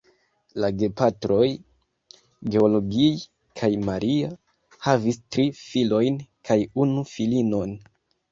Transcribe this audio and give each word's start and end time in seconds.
La 0.61 0.69
gepatroj 0.83 1.49
(Georgij 2.55 3.19
kaj 3.61 3.69
Maria) 3.91 4.31
havis 4.87 5.21
tri 5.35 5.47
filojn 5.61 6.17
kaj 6.51 6.59
unu 6.85 7.05
filinon. 7.13 7.77